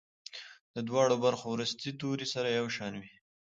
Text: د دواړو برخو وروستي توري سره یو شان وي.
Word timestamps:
د 0.75 0.77
دواړو 0.89 1.15
برخو 1.25 1.45
وروستي 1.49 1.91
توري 1.99 2.27
سره 2.33 2.47
یو 2.59 2.65
شان 2.75 2.93
وي. 3.01 3.11